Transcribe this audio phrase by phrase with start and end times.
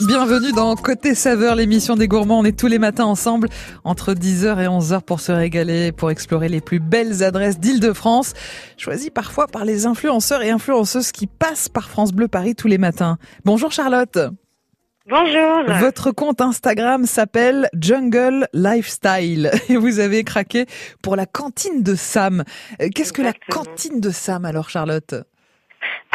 [0.00, 2.40] Bienvenue dans Côté Saveur, l'émission des gourmands.
[2.40, 3.48] On est tous les matins ensemble
[3.84, 8.32] entre 10h et 11h pour se régaler, pour explorer les plus belles adresses d'Île-de-France,
[8.76, 12.78] choisies parfois par les influenceurs et influenceuses qui passent par France Bleu Paris tous les
[12.78, 13.18] matins.
[13.44, 14.18] Bonjour Charlotte.
[15.08, 15.64] Bonjour.
[15.78, 20.66] Votre compte Instagram s'appelle Jungle Lifestyle et vous avez craqué
[21.02, 22.42] pour la cantine de Sam.
[22.80, 25.14] Euh, Qu'est-ce que la cantine de Sam alors Charlotte?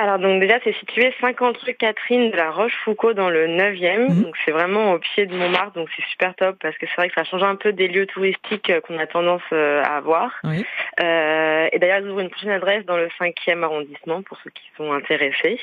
[0.02, 4.08] Alors donc déjà c'est situé 50 rue Catherine de la Rochefoucauld dans le 9e.
[4.08, 4.24] Mhm.
[4.24, 7.10] Donc c'est vraiment au pied de Montmartre donc c'est super top parce que c'est vrai
[7.10, 10.32] que ça change un peu des lieux touristiques euh, qu'on a tendance euh, à avoir.
[10.46, 10.66] Oui.
[11.02, 14.64] Euh, et d'ailleurs ils ouvrent une prochaine adresse dans le 5e arrondissement pour ceux qui
[14.78, 15.60] sont intéressés.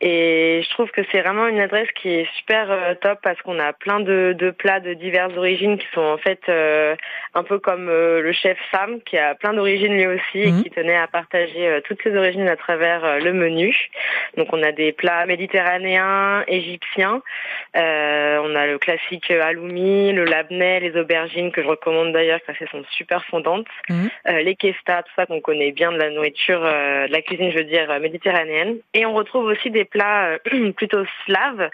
[0.00, 3.58] Et je trouve que c'est vraiment une adresse qui est super euh, top parce qu'on
[3.58, 6.94] a plein de, de plats de diverses origines qui sont en fait euh,
[7.34, 10.58] un peu comme euh, le chef Sam qui a plein d'origines lui aussi Mhm.
[10.60, 13.74] et qui tenait à partager euh, toutes ses origines à travers le menu.
[14.36, 17.22] Donc on a des plats méditerranéens, égyptiens,
[17.76, 22.54] euh, on a le classique halloumi, le labneh, les aubergines que je recommande d'ailleurs car
[22.60, 24.10] elles sont super fondantes, Mhm.
[24.28, 27.50] euh, les kestas, tout ça qu'on connaît bien de la nourriture, euh, de la cuisine
[27.50, 28.76] je veux dire méditerranéenne.
[28.94, 31.70] Et on retrouve aussi des plats euh, plutôt slaves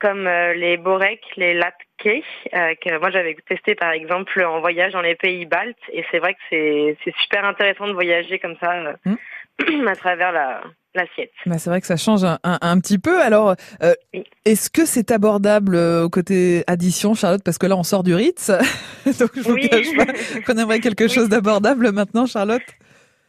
[0.00, 4.92] comme euh, les borek, les latkes, euh, que moi j'avais testé par exemple en voyage
[4.92, 8.56] dans les pays baltes et c'est vrai que c'est c'est super intéressant de voyager comme
[8.60, 8.72] ça
[9.06, 10.62] euh, à travers la
[10.94, 11.30] l'assiette.
[11.46, 13.20] Bah, c'est vrai que ça change un, un- un petit peu.
[13.22, 14.24] Alors, euh, Oui.
[14.44, 17.42] est-ce que c'est abordable euh, au côté addition, Charlotte?
[17.44, 18.48] Parce que là, on sort du Ritz.
[19.20, 19.68] Donc, je vous Oui.
[19.68, 20.06] cache pas
[20.44, 22.62] qu'on aimerait quelque chose d'abordable maintenant, Charlotte.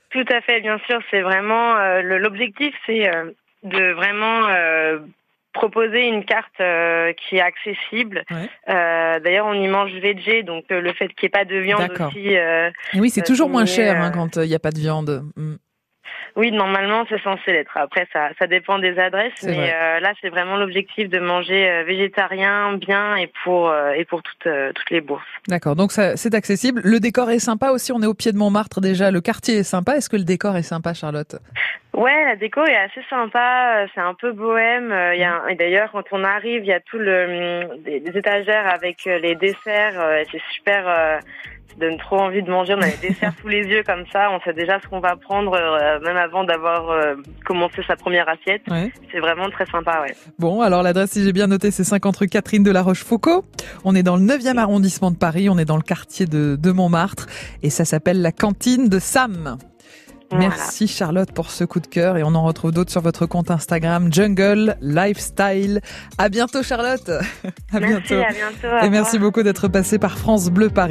[0.09, 3.07] Tout à fait, bien sûr, c'est vraiment euh, le- l'objectif, c'est
[3.63, 4.99] de vraiment euh,
[5.53, 8.23] proposer une carte euh, qui est accessible.
[8.31, 8.49] Ouais.
[8.69, 11.57] Euh, D'ailleurs, on y mange végé, donc euh, le fait qu'il n'y ait pas de
[11.57, 12.07] viande D'accord.
[12.07, 12.37] aussi.
[12.37, 15.23] euh, oui, c'est toujours moins cher hein, quand il n'y a pas de viande.
[15.35, 15.55] Mm.
[16.35, 17.75] Oui, normalement, c'est censé l'être.
[17.75, 19.73] Après, ça, ça dépend des adresses, mais vrai.
[19.73, 24.23] euh, là, c'est vraiment l'objectif de manger euh, végétarien, bien et pour euh, et pour
[24.23, 25.23] toutes euh, toutes les bourses.
[25.47, 26.81] D'accord, donc ça, c'est accessible.
[26.83, 27.91] Le décor est sympa aussi.
[27.91, 29.11] On est au pied de Montmartre déjà.
[29.11, 29.97] Le quartier est sympa.
[29.97, 31.35] Est-ce que le décor est sympa, Charlotte?
[31.93, 34.95] Ouais, la déco est assez sympa, euh, c'est un peu bohème.
[35.13, 38.01] il y a et d'ailleurs, quand on arrive, il y a tout le hum, des,
[38.15, 40.25] étagères avec les desserts.
[40.31, 41.19] c'est super,
[41.71, 42.73] euh, ça donne trop envie de manger.
[42.77, 44.29] On a les desserts sous les yeux comme ça.
[44.31, 47.15] On sait déjà ce qu'on va prendre, euh, même avant d'avoir euh,
[47.45, 48.61] commencé sa première assiette.
[48.69, 48.91] Ouais.
[49.11, 50.15] C'est vraiment très sympa, ouais.
[50.39, 53.43] Bon, alors l'adresse, si j'ai bien noté, c'est 50 rue Catherine de la Rochefoucauld.
[53.83, 55.49] On est dans le 9e arrondissement de Paris.
[55.49, 57.27] On est dans le quartier de, de Montmartre.
[57.63, 59.57] Et ça s'appelle la cantine de Sam.
[60.37, 63.51] Merci Charlotte pour ce coup de cœur et on en retrouve d'autres sur votre compte
[63.51, 65.81] Instagram Jungle Lifestyle.
[66.17, 67.09] À bientôt Charlotte.
[67.73, 68.15] à Merci, bientôt.
[68.15, 68.85] à bientôt.
[68.85, 70.89] Et merci beaucoup d'être passé par France Bleu Paris.